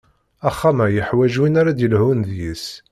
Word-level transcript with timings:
Axxam-a 0.49 0.85
yeḥwaǧ 0.89 1.33
win 1.39 1.59
ara 1.61 1.69
ad 1.71 1.75
d-yelhun 1.77 2.19
deg-s. 2.29 2.65